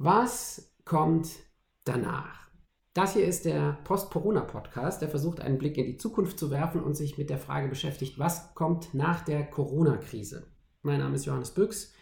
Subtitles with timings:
[0.00, 1.28] Was kommt
[1.82, 2.48] danach?
[2.94, 6.96] Das hier ist der Post-Corona-Podcast, der versucht, einen Blick in die Zukunft zu werfen und
[6.96, 10.46] sich mit der Frage beschäftigt, was kommt nach der Corona-Krise?
[10.82, 11.92] Mein Name ist Johannes Büchs.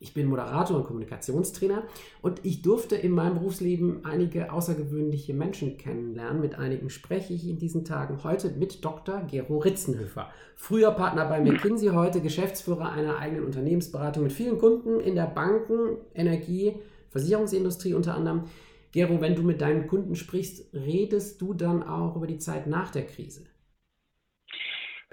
[0.00, 1.84] Ich bin Moderator und Kommunikationstrainer
[2.20, 6.40] und ich durfte in meinem Berufsleben einige außergewöhnliche Menschen kennenlernen.
[6.40, 9.20] Mit einigen spreche ich in diesen Tagen heute mit Dr.
[9.20, 10.32] Gero Ritzenhöfer.
[10.56, 15.98] Früher Partner bei McKinsey, heute Geschäftsführer einer eigenen Unternehmensberatung mit vielen Kunden in der Banken-,
[16.12, 16.80] Energie-,
[17.16, 18.44] Versicherungsindustrie unter anderem.
[18.92, 22.90] Gero, wenn du mit deinen Kunden sprichst, redest du dann auch über die Zeit nach
[22.90, 23.46] der Krise?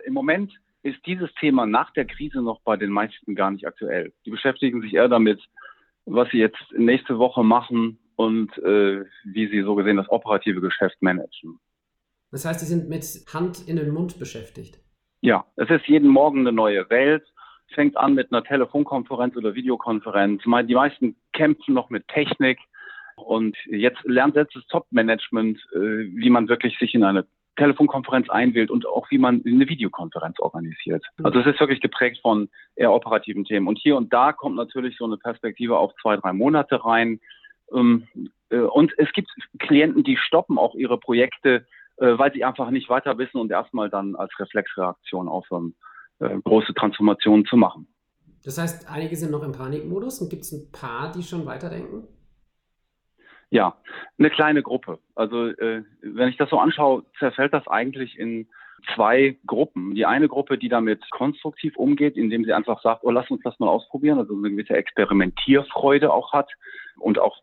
[0.05, 0.53] Im Moment
[0.84, 4.11] ist dieses Thema nach der Krise noch bei den meisten gar nicht aktuell.
[4.25, 5.41] Die beschäftigen sich eher damit,
[6.05, 11.02] was sie jetzt nächste Woche machen und äh, wie sie so gesehen das operative Geschäft
[11.02, 11.59] managen.
[12.31, 14.80] Das heißt, sie sind mit Hand in den Mund beschäftigt.
[15.22, 17.23] Ja, es ist jeden Morgen eine neue Welt.
[17.73, 20.44] Es fängt an mit einer Telefonkonferenz oder Videokonferenz.
[20.44, 22.59] Die meisten kämpfen noch mit Technik.
[23.16, 27.25] Und jetzt lernt selbst das Top-Management, äh, wie man wirklich sich in eine
[27.56, 31.03] Telefonkonferenz einwählt und auch wie man eine Videokonferenz organisiert.
[31.17, 31.25] Mhm.
[31.25, 33.67] Also es ist wirklich geprägt von eher operativen Themen.
[33.67, 37.19] Und hier und da kommt natürlich so eine Perspektive auf zwei, drei Monate rein.
[37.73, 38.08] Ähm,
[38.50, 41.66] äh, und es gibt Klienten, die stoppen auch ihre Projekte,
[41.97, 45.73] äh, weil sie einfach nicht weiter wissen und erstmal dann als Reflexreaktion aufhören,
[46.43, 47.88] große Transformationen zu machen.
[48.43, 52.07] Das heißt, einige sind noch im Panikmodus und gibt es ein paar, die schon weiterdenken?
[53.49, 53.77] Ja,
[54.17, 54.99] eine kleine Gruppe.
[55.16, 58.47] Also äh, wenn ich das so anschaue, zerfällt das eigentlich in
[58.95, 59.95] zwei Gruppen.
[59.95, 63.57] Die eine Gruppe, die damit konstruktiv umgeht, indem sie einfach sagt, oh, lass uns das
[63.59, 66.51] mal ausprobieren, also eine gewisse Experimentierfreude auch hat
[66.97, 67.38] und auch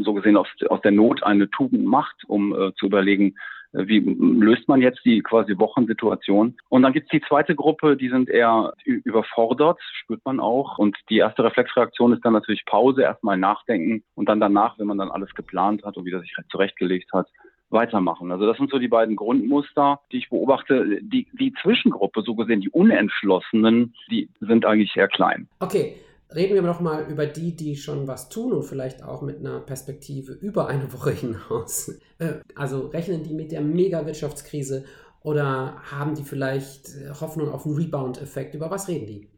[0.00, 3.36] so gesehen aus, aus der Not eine Tugend macht, um äh, zu überlegen,
[3.72, 6.56] wie löst man jetzt die quasi Wochensituation?
[6.68, 10.78] Und dann gibt es die zweite Gruppe, die sind eher überfordert, spürt man auch.
[10.78, 14.98] Und die erste Reflexreaktion ist dann natürlich Pause, erstmal nachdenken und dann danach, wenn man
[14.98, 17.28] dann alles geplant hat und wieder sich zurechtgelegt hat,
[17.70, 18.32] weitermachen.
[18.32, 20.98] Also das sind so die beiden Grundmuster, die ich beobachte.
[21.02, 25.48] Die, die Zwischengruppe, so gesehen die Unentschlossenen, die sind eigentlich sehr klein.
[25.60, 25.94] Okay,
[26.34, 29.60] Reden wir noch mal über die, die schon was tun und vielleicht auch mit einer
[29.60, 32.00] Perspektive über eine Woche hinaus.
[32.18, 34.84] Äh, also rechnen die mit der Mega-Wirtschaftskrise
[35.22, 36.88] oder haben die vielleicht
[37.20, 38.54] Hoffnung auf einen Rebound-Effekt?
[38.54, 39.28] Über was reden die?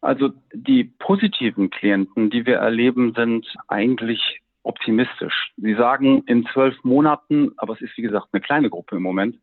[0.00, 5.52] Also die positiven Klienten, die wir erleben, sind eigentlich optimistisch.
[5.56, 9.36] Sie sagen in zwölf Monaten, aber es ist wie gesagt eine kleine Gruppe im Moment,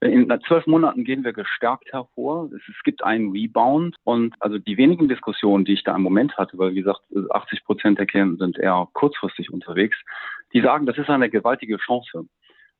[0.00, 2.50] in zwölf Monaten gehen wir gestärkt hervor.
[2.54, 6.58] Es, gibt einen Rebound und also die wenigen Diskussionen, die ich da im Moment hatte,
[6.58, 9.96] weil wie gesagt 80 Prozent der Klienten sind eher kurzfristig unterwegs,
[10.52, 12.26] die sagen, das ist eine gewaltige Chance.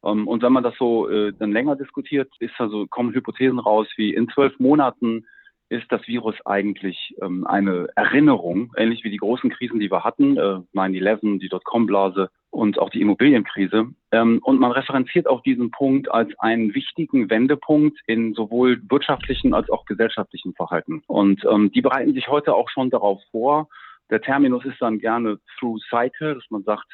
[0.04, 3.88] Ähm, und wenn man das so äh, dann länger diskutiert, ist also kommen Hypothesen raus
[3.97, 5.27] wie in zwölf Monaten
[5.69, 10.37] ist das Virus eigentlich ähm, eine Erinnerung, ähnlich wie die großen Krisen, die wir hatten,
[10.37, 13.87] äh, 9-11, die Dotcom-Blase und auch die Immobilienkrise.
[14.12, 19.69] Ähm, und man referenziert auch diesen Punkt als einen wichtigen Wendepunkt in sowohl wirtschaftlichen als
[19.69, 21.03] auch gesellschaftlichen Verhalten.
[21.06, 23.69] Und ähm, die bereiten sich heute auch schon darauf vor.
[24.10, 26.87] Der Terminus ist dann gerne through cycle, dass man sagt,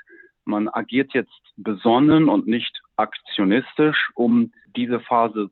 [0.45, 5.51] man agiert jetzt besonnen und nicht aktionistisch, um diese Phase,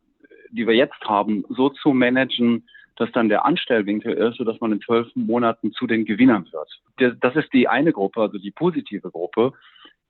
[0.51, 2.67] die wir jetzt haben, so zu managen,
[3.01, 7.17] dass dann der Anstellwinkel ist, sodass man in zwölf Monaten zu den Gewinnern wird.
[7.21, 9.53] Das ist die eine Gruppe, also die positive Gruppe.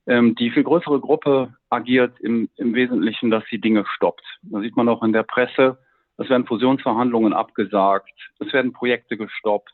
[0.07, 4.25] Ähm, die viel größere Gruppe agiert im, im Wesentlichen, dass sie Dinge stoppt.
[4.43, 5.79] Da sieht man auch in der Presse,
[6.17, 9.73] es werden Fusionsverhandlungen abgesagt, es werden Projekte gestoppt.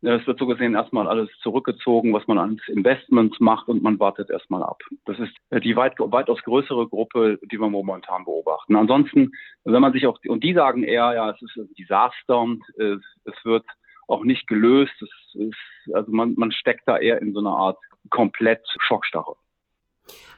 [0.00, 4.30] Es wird so gesehen erstmal alles zurückgezogen, was man an Investments macht und man wartet
[4.30, 4.80] erstmal ab.
[5.06, 5.32] Das ist
[5.64, 8.76] die weit, weitaus größere Gruppe, die wir momentan beobachten.
[8.76, 9.32] Ansonsten,
[9.64, 13.00] wenn man sich auch, und die sagen eher, ja, es ist ein Desaster und es,
[13.24, 13.66] es wird
[14.06, 14.94] auch nicht gelöst.
[15.34, 15.56] Ist,
[15.92, 17.78] also man, man steckt da eher in so einer Art
[18.10, 19.34] komplett Schockstarre.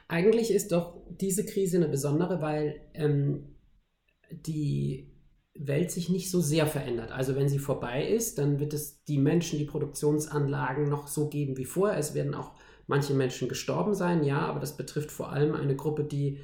[0.07, 3.55] Eigentlich ist doch diese Krise eine besondere, weil ähm,
[4.31, 5.10] die
[5.53, 7.11] Welt sich nicht so sehr verändert.
[7.11, 11.57] Also wenn sie vorbei ist, dann wird es die Menschen, die Produktionsanlagen noch so geben
[11.57, 11.97] wie vorher.
[11.97, 12.53] Es werden auch
[12.87, 16.39] manche Menschen gestorben sein, ja, aber das betrifft vor allem eine Gruppe, die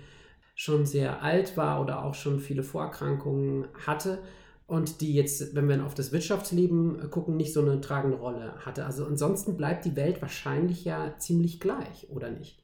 [0.55, 4.19] schon sehr alt war oder auch schon viele Vorerkrankungen hatte
[4.65, 8.85] und die jetzt, wenn wir auf das Wirtschaftsleben gucken, nicht so eine tragende Rolle hatte.
[8.85, 12.63] Also ansonsten bleibt die Welt wahrscheinlich ja ziemlich gleich, oder nicht?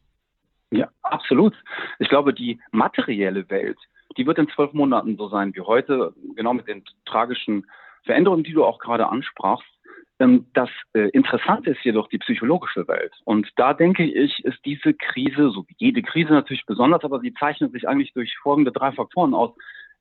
[0.72, 1.54] Ja, absolut.
[2.00, 3.78] Ich glaube, die materielle Welt,
[4.18, 7.66] die wird in zwölf Monaten so sein wie heute, genau mit den tragischen
[8.04, 9.66] Veränderungen, die du auch gerade ansprachst.
[10.20, 13.14] Ähm, das äh, Interessante ist jedoch die psychologische Welt.
[13.26, 17.34] Und da denke ich, ist diese Krise, so wie jede Krise natürlich besonders, aber sie
[17.34, 19.52] zeichnet sich eigentlich durch folgende drei Faktoren aus.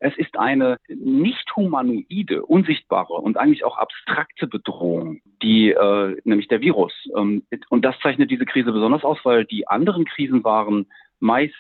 [0.05, 6.61] Es ist eine nicht humanoide, unsichtbare und eigentlich auch abstrakte Bedrohung, die äh, nämlich der
[6.61, 6.93] Virus.
[7.17, 10.87] Ähm, und das zeichnet diese Krise besonders aus, weil die anderen Krisen waren
[11.23, 11.55] meist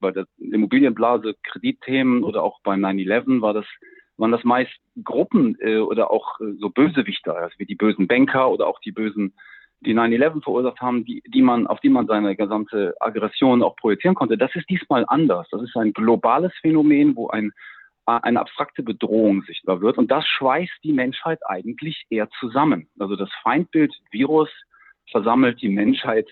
[0.00, 3.66] bei der Immobilienblase Kreditthemen oder auch bei 9/11 war das
[4.18, 4.72] waren das meist
[5.04, 8.92] Gruppen äh, oder auch äh, so Bösewichter, also wie die bösen Banker oder auch die
[8.92, 9.34] bösen
[9.80, 14.14] die 9-11 verursacht haben, die, die man, auf die man seine gesamte Aggression auch projizieren
[14.14, 14.38] konnte.
[14.38, 15.46] Das ist diesmal anders.
[15.50, 17.52] Das ist ein globales Phänomen, wo ein,
[18.06, 19.98] eine abstrakte Bedrohung sichtbar wird.
[19.98, 22.88] Und das schweißt die Menschheit eigentlich eher zusammen.
[22.98, 24.48] Also das Feindbild Virus
[25.10, 26.28] versammelt die Menschheit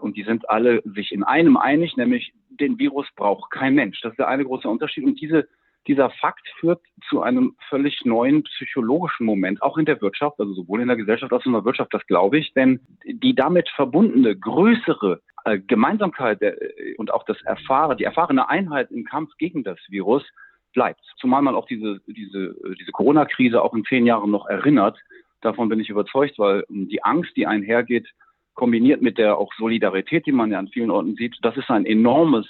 [0.00, 4.00] und die sind alle sich in einem einig, nämlich den Virus braucht kein Mensch.
[4.00, 5.04] Das ist der eine große Unterschied.
[5.04, 5.48] Und diese
[5.86, 10.80] dieser Fakt führt zu einem völlig neuen psychologischen Moment, auch in der Wirtschaft, also sowohl
[10.80, 12.52] in der Gesellschaft als auch in der Wirtschaft, das glaube ich.
[12.54, 18.90] Denn die damit verbundene größere äh, Gemeinsamkeit äh, und auch das Erfahren, die erfahrene Einheit
[18.90, 20.24] im Kampf gegen das Virus
[20.72, 21.02] bleibt.
[21.18, 24.98] Zumal man auch diese, diese, diese Corona-Krise auch in zehn Jahren noch erinnert.
[25.42, 28.08] Davon bin ich überzeugt, weil die Angst, die einhergeht,
[28.54, 31.86] kombiniert mit der auch Solidarität, die man ja an vielen Orten sieht, das ist ein
[31.86, 32.46] enormes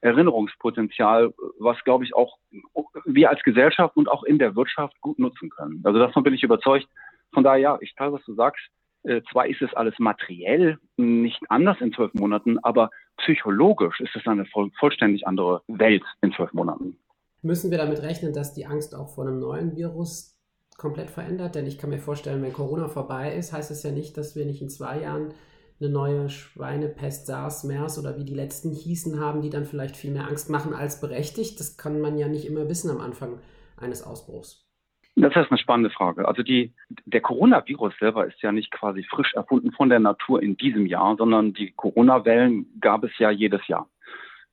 [0.00, 2.38] Erinnerungspotenzial, was, glaube ich, auch
[3.04, 5.80] wir als Gesellschaft und auch in der Wirtschaft gut nutzen können.
[5.84, 6.88] Also davon bin ich überzeugt.
[7.32, 8.62] Von daher, ja, ich teile, was du sagst.
[9.04, 14.26] Äh, zwar ist es alles materiell nicht anders in zwölf Monaten, aber psychologisch ist es
[14.26, 16.96] eine voll, vollständig andere Welt in zwölf Monaten.
[17.42, 20.36] Müssen wir damit rechnen, dass die Angst auch vor einem neuen Virus
[20.76, 21.54] komplett verändert?
[21.54, 24.44] Denn ich kann mir vorstellen, wenn Corona vorbei ist, heißt es ja nicht, dass wir
[24.44, 25.34] nicht in zwei Jahren
[25.80, 30.12] eine neue Schweinepest, SARS, MERS oder wie die letzten hießen haben, die dann vielleicht viel
[30.12, 31.58] mehr Angst machen als berechtigt.
[31.58, 33.40] Das kann man ja nicht immer wissen am Anfang
[33.76, 34.62] eines Ausbruchs.
[35.14, 36.26] Das ist eine spannende Frage.
[36.26, 36.72] Also die,
[37.04, 41.16] der Coronavirus selber ist ja nicht quasi frisch erfunden von der Natur in diesem Jahr,
[41.16, 43.90] sondern die Corona-Wellen gab es ja jedes Jahr.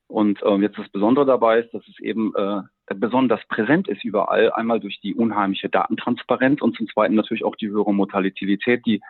[0.06, 2.60] Und äh, jetzt das Besondere dabei ist, dass es eben äh,
[2.94, 4.52] besonders präsent ist überall.
[4.52, 9.00] Einmal durch die unheimliche Datentransparenz und zum Zweiten natürlich auch die höhere Mortalität, die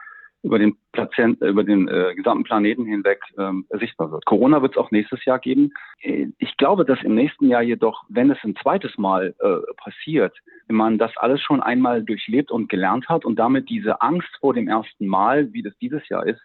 [0.43, 4.25] über den Patient, über den äh, gesamten Planeten hinweg ähm, sichtbar wird.
[4.25, 5.73] Corona wird es auch nächstes Jahr geben.
[6.00, 10.35] Äh, ich glaube, dass im nächsten Jahr jedoch, wenn es ein zweites Mal äh, passiert,
[10.69, 14.69] man das alles schon einmal durchlebt und gelernt hat und damit diese Angst vor dem
[14.69, 16.41] ersten Mal, wie das dieses Jahr ist,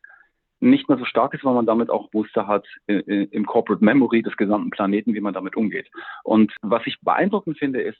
[0.66, 3.84] nicht mehr so stark ist, weil man damit auch Muster hat äh, äh, im Corporate
[3.84, 5.90] Memory des gesamten Planeten, wie man damit umgeht.
[6.24, 8.00] Und was ich beeindruckend finde, ist,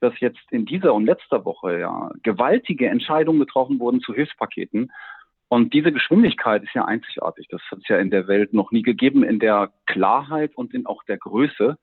[0.00, 4.92] dass jetzt in dieser und letzter Woche ja gewaltige Entscheidungen getroffen wurden zu Hilfspaketen
[5.48, 7.48] und diese Geschwindigkeit ist ja einzigartig.
[7.48, 10.86] Das hat es ja in der Welt noch nie gegeben, in der Klarheit und in
[10.86, 11.78] auch der Größe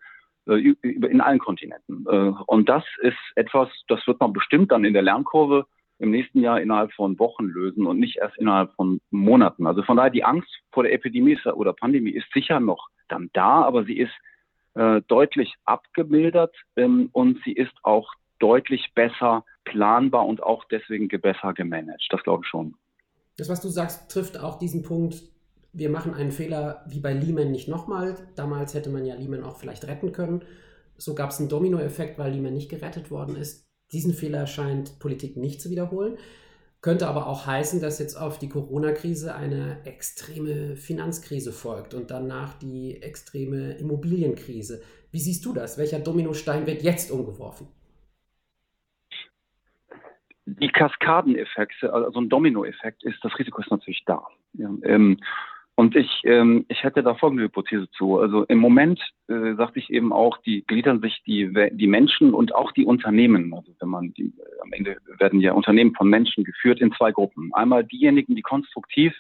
[0.48, 2.06] äh, in allen Kontinenten.
[2.08, 5.66] Äh, und das ist etwas, das wird man bestimmt dann in der Lernkurve
[6.00, 9.66] im nächsten Jahr innerhalb von Wochen lösen und nicht erst innerhalb von Monaten.
[9.66, 13.64] Also von daher die Angst vor der Epidemie oder Pandemie ist sicher noch dann da,
[13.64, 14.14] aber sie ist
[14.74, 21.54] äh, deutlich abgemildert ähm, und sie ist auch deutlich besser planbar und auch deswegen besser
[21.54, 22.06] gemanagt.
[22.10, 22.76] Das glaube ich schon.
[23.38, 25.24] Das, was du sagst, trifft auch diesen Punkt,
[25.74, 28.16] wir machen einen Fehler wie bei Lehman nicht nochmal.
[28.36, 30.44] Damals hätte man ja Lehman auch vielleicht retten können.
[30.98, 33.66] So gab es einen Dominoeffekt, weil Lehman nicht gerettet worden ist.
[33.96, 36.18] Diesen Fehler scheint Politik nicht zu wiederholen.
[36.82, 42.60] Könnte aber auch heißen, dass jetzt auf die Corona-Krise eine extreme Finanzkrise folgt und danach
[42.60, 44.82] die extreme Immobilienkrise.
[45.12, 45.78] Wie siehst du das?
[45.78, 47.70] Welcher Dominostein wird jetzt umgeworfen?
[50.46, 54.28] die Kaskadeneffekte, also ein Dominoeffekt ist, das Risiko ist natürlich da.
[54.54, 55.18] Ja, ähm,
[55.78, 58.20] und ich, ähm, ich hätte da folgende Hypothese zu.
[58.20, 62.56] Also im Moment, äh, sagte ich eben auch, die gliedern sich die, die Menschen und
[62.56, 63.54] auch die Unternehmen.
[63.54, 67.12] Also wenn man die, äh, am Ende werden ja Unternehmen von Menschen geführt in zwei
[67.12, 67.54] Gruppen.
[67.54, 69.14] Einmal diejenigen, die konstruktiv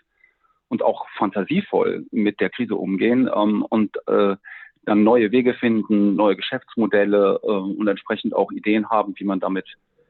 [0.69, 4.37] und auch fantasievoll mit der Krise umgehen ähm, und äh,
[4.85, 9.65] dann neue Wege finden, neue Geschäftsmodelle äh, und entsprechend auch Ideen haben, wie man damit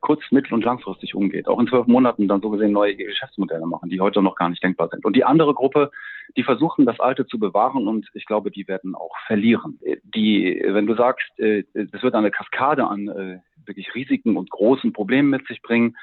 [0.05, 1.47] kurz-, mittel- und langfristig umgeht.
[1.47, 4.63] Auch in zwölf Monaten dann so gesehen neue Geschäftsmodelle machen, die heute noch gar nicht
[4.63, 5.03] denkbar sind.
[5.03, 5.89] Und die andere Gruppe,
[6.37, 9.79] die versuchen, das Alte zu bewahren und ich glaube, die werden auch verlieren.
[10.03, 14.93] Die, wenn du sagst, äh, es wird eine Kaskade an äh, wirklich Risiken und großen
[14.93, 15.97] Problemen mit sich bringen,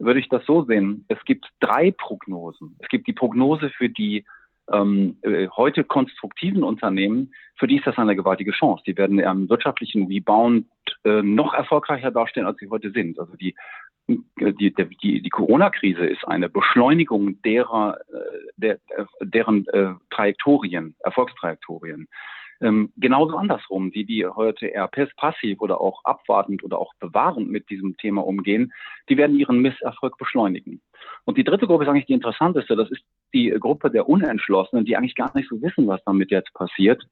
[0.00, 1.04] würde ich das so sehen.
[1.06, 2.76] Es gibt drei Prognosen.
[2.80, 4.24] Es gibt die Prognose für die
[4.72, 8.82] ähm, äh, heute konstruktiven Unternehmen, für die ist das eine gewaltige Chance.
[8.86, 10.66] Die werden im wirtschaftlichen Rebound
[11.04, 13.18] äh, noch erfolgreicher dastehen, als sie heute sind.
[13.18, 13.54] Also die
[14.08, 18.78] äh, die, die, die Corona-Krise ist eine Beschleunigung derer, äh, der,
[19.20, 22.08] deren äh, Trajektorien, Erfolgstrajektorien.
[22.60, 27.68] Ähm, genauso andersrum, die, die heute eher passiv oder auch abwartend oder auch bewahrend mit
[27.70, 28.72] diesem Thema umgehen,
[29.08, 30.80] die werden ihren Misserfolg beschleunigen.
[31.24, 32.76] Und die dritte Gruppe ist eigentlich die interessanteste.
[32.76, 36.52] Das ist die Gruppe der Unentschlossenen, die eigentlich gar nicht so wissen, was damit jetzt
[36.54, 37.02] passiert.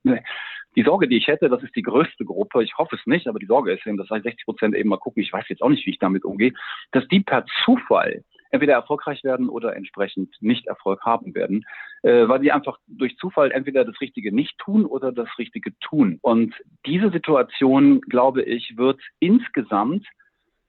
[0.76, 3.38] die Sorge, die ich hätte, das ist die größte Gruppe, ich hoffe es nicht, aber
[3.38, 5.84] die Sorge ist eben, dass 60 Prozent eben mal gucken, ich weiß jetzt auch nicht,
[5.86, 6.54] wie ich damit umgehe,
[6.92, 11.64] dass die per Zufall entweder erfolgreich werden oder entsprechend nicht Erfolg haben werden,
[12.02, 16.18] äh, weil sie einfach durch Zufall entweder das Richtige nicht tun oder das Richtige tun.
[16.22, 16.54] Und
[16.86, 20.06] diese Situation, glaube ich, wird insgesamt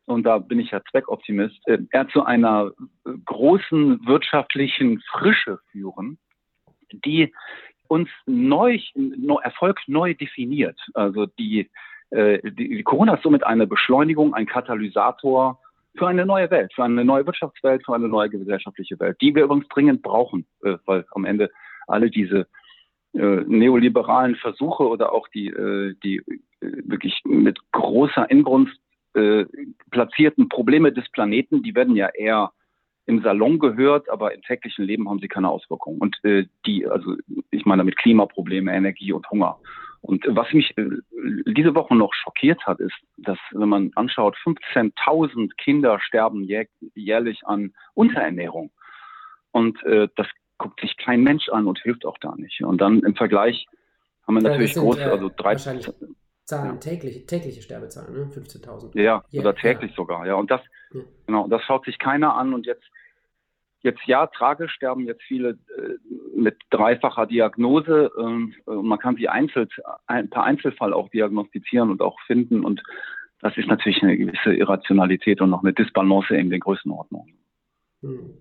[0.06, 2.72] und da bin ich ja Zweckoptimist, äh, eher zu einer
[3.26, 6.18] großen wirtschaftlichen Frische führen,
[6.92, 7.34] die
[7.88, 8.80] uns neu,
[9.44, 10.80] Erfolg neu definiert.
[10.94, 11.70] Also die,
[12.10, 15.60] äh, die, die Corona ist somit eine Beschleunigung, ein Katalysator
[15.96, 19.44] für eine neue Welt, für eine neue Wirtschaftswelt, für eine neue gesellschaftliche Welt, die wir
[19.44, 21.50] übrigens dringend brauchen, äh, weil am Ende
[21.88, 22.48] alle diese
[23.14, 26.24] äh, neoliberalen Versuche oder auch die, äh, die äh,
[26.86, 28.76] wirklich mit großer Inbrunst
[29.14, 29.46] äh,
[29.92, 32.52] platzierten Probleme des Planeten, die werden ja eher
[33.06, 36.00] im Salon gehört, aber im täglichen Leben haben sie keine Auswirkungen.
[36.00, 37.16] Und äh, die, also
[37.52, 39.60] ich meine damit Klimaprobleme, Energie und Hunger.
[40.04, 40.86] Und was mich äh,
[41.48, 47.40] diese Woche noch schockiert hat, ist, dass wenn man anschaut, 15.000 Kinder sterben jä jährlich
[47.46, 48.72] an Unterernährung.
[49.52, 52.62] Und äh, das guckt sich kein Mensch an und hilft auch da nicht.
[52.64, 53.66] Und dann im Vergleich
[54.28, 56.76] haben wir natürlich sind, große, äh, also drei Zahlen, ja.
[56.76, 58.26] tägliche, tägliche Sterbezahlen, ne?
[58.26, 59.00] 15.000.
[59.00, 59.96] Ja, ja, oder täglich ja.
[59.96, 60.36] sogar, ja.
[60.36, 60.60] Und das,
[61.26, 62.84] genau, das schaut sich keiner an und jetzt
[63.84, 65.98] Jetzt ja, tragisch sterben jetzt viele äh,
[66.36, 68.12] mit dreifacher Diagnose.
[68.18, 69.68] Ähm, äh, man kann sie einzeln,
[70.08, 72.64] ein paar Einzelfall auch diagnostizieren und auch finden.
[72.64, 72.82] Und
[73.42, 77.38] das ist natürlich eine gewisse Irrationalität und noch eine Disbalance in den Größenordnungen.
[78.02, 78.38] Hm.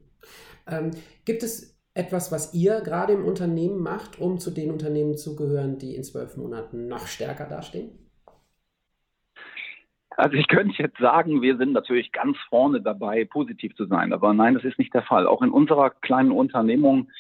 [0.69, 0.91] Ähm,
[1.25, 5.77] gibt es etwas, was ihr gerade im Unternehmen macht, um zu den Unternehmen zu gehören,
[5.79, 8.02] die in zwölf Monaten noch stärker dastehen?
[10.17, 14.13] Also ich könnte jetzt sagen, wir sind natürlich ganz vorne dabei, positiv zu sein.
[14.13, 15.27] Aber nein, das ist nicht der Fall.
[15.27, 17.11] Auch in unserer kleinen Unternehmung,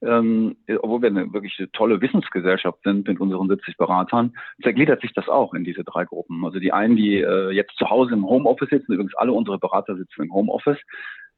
[0.00, 5.28] ähm, obwohl wir eine wirklich tolle Wissensgesellschaft sind mit unseren 70 Beratern, zergliedert sich das
[5.28, 6.44] auch in diese drei Gruppen.
[6.44, 9.96] Also die einen, die äh, jetzt zu Hause im Homeoffice sitzen, übrigens alle unsere Berater
[9.96, 10.78] sitzen im Homeoffice,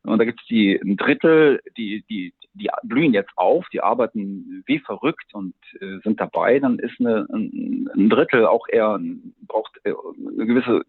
[0.03, 4.63] und da gibt es die ein Drittel, die, die, die blühen jetzt auf, die arbeiten
[4.67, 6.59] wie verrückt und äh, sind dabei.
[6.59, 8.99] Dann ist eine, ein, ein Drittel auch eher
[9.47, 9.93] braucht äh,
[10.37, 10.83] eine gewisse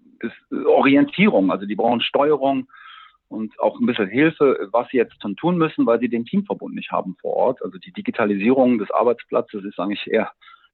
[0.66, 1.51] Orientierung.
[1.51, 2.68] Also die brauchen Steuerung
[3.30, 6.92] und auch ein bisschen Hilfe, was sie jetzt tun müssen, weil sie den Teamverbund nicht
[6.92, 7.63] haben vor Ort.
[7.63, 10.32] Also die Digitalisierung des Arbeitsplatzes ist eigentlich eher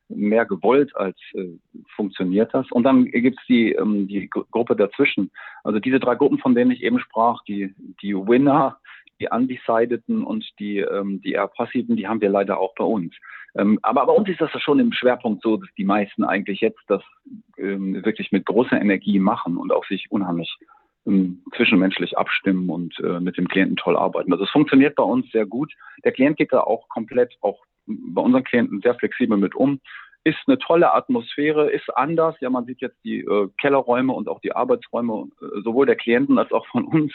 [0.09, 1.47] mehr gewollt als äh,
[1.95, 2.71] funktioniert das.
[2.71, 5.31] Und dann gibt's die, ähm, die Gruppe dazwischen.
[5.63, 8.77] Also diese drei Gruppen, von denen ich eben sprach, die, die Winner,
[9.19, 13.13] die Undecideden und die, ähm, die eher Passiven, die haben wir leider auch bei uns.
[13.55, 16.81] Ähm, aber bei uns ist das schon im Schwerpunkt so, dass die meisten eigentlich jetzt
[16.87, 17.01] das
[17.57, 20.55] ähm, wirklich mit großer Energie machen und auch sich unheimlich
[21.07, 24.31] ähm, zwischenmenschlich abstimmen und äh, mit dem Klienten toll arbeiten.
[24.31, 25.73] Also es funktioniert bei uns sehr gut.
[26.03, 29.79] Der Klient geht da auch komplett auch bei unseren Klienten sehr flexibel mit um.
[30.23, 32.35] Ist eine tolle Atmosphäre, ist anders.
[32.41, 36.37] Ja, man sieht jetzt die äh, Kellerräume und auch die Arbeitsräume äh, sowohl der Klienten
[36.37, 37.13] als auch von uns,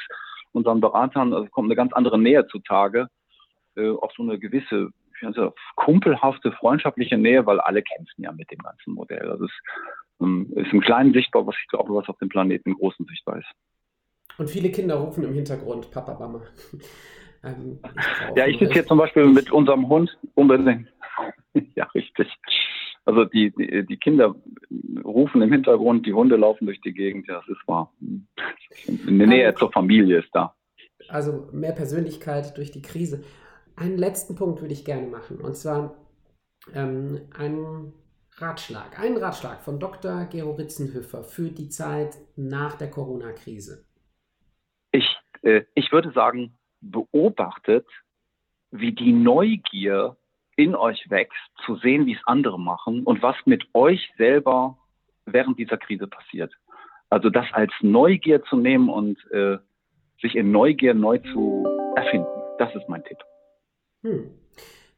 [0.53, 1.33] unseren Beratern.
[1.33, 3.09] Also kommt eine ganz andere Nähe zutage.
[3.77, 4.91] Äh, auch so eine gewisse
[5.25, 9.31] also kumpelhafte, freundschaftliche Nähe, weil alle kämpfen ja mit dem ganzen Modell.
[9.31, 9.53] Also es
[10.21, 13.39] ähm, ist im Kleinen sichtbar, was ich glaube, was auf dem Planeten im Großen sichtbar
[13.39, 13.51] ist.
[14.39, 16.43] Und viele Kinder rufen im Hintergrund Papa, Mama.
[17.45, 20.87] Ähm, ich ja, ich sitze hier zum Beispiel mit unserem Hund unbedingt.
[21.75, 22.29] ja, richtig.
[23.05, 24.35] Also die, die, die, Kinder
[25.05, 27.93] rufen im Hintergrund, die Hunde laufen durch die Gegend, ja, das ist wahr.
[29.07, 30.55] Eine Nähe ähm, zur Familie ist da.
[31.09, 33.25] Also mehr Persönlichkeit durch die Krise.
[33.75, 35.41] Einen letzten Punkt würde ich gerne machen.
[35.41, 35.97] Und zwar
[36.75, 37.93] ähm, einen
[38.37, 38.99] Ratschlag.
[38.99, 40.25] Einen Ratschlag von Dr.
[40.27, 43.85] Gero Ritzenhöfer für die Zeit nach der Corona-Krise.
[44.93, 47.87] Ich, äh, ich würde sagen, beobachtet,
[48.71, 50.17] wie die Neugier
[50.57, 54.79] in euch wächst, zu sehen, wie es andere machen und was mit euch selber
[55.27, 56.53] während dieser Krise passiert.
[57.11, 59.59] Also das als Neugier zu nehmen und äh,
[60.21, 61.67] sich in Neugier neu zu
[61.97, 62.27] erfinden.
[62.59, 63.19] Das ist mein Tipp.
[64.03, 64.31] Hm.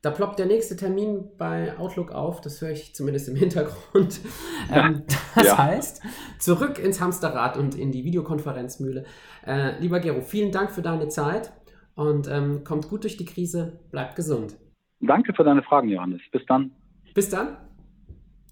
[0.04, 4.20] Da ploppt der nächste Termin bei Outlook auf, das höre ich zumindest im Hintergrund.
[4.72, 5.02] Ähm,
[5.34, 5.58] das ja.
[5.58, 6.02] heißt,
[6.38, 9.04] zurück ins Hamsterrad und in die Videokonferenzmühle.
[9.46, 11.52] Äh, lieber Gero, vielen Dank für deine Zeit
[11.94, 14.56] und ähm, kommt gut durch die Krise, bleibt gesund.
[15.00, 16.22] Danke für deine Fragen, Johannes.
[16.30, 16.70] Bis dann.
[17.14, 17.56] Bis dann.